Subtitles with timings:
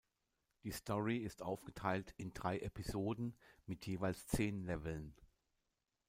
[0.63, 5.13] Die Story ist aufgeteilt in drei Episoden mit jeweils zehn Leveln.